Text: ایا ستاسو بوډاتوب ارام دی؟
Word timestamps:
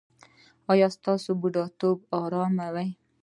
ایا 0.71 0.87
ستاسو 0.95 1.29
بوډاتوب 1.39 1.97
ارام 2.21 2.53
دی؟ 2.75 2.89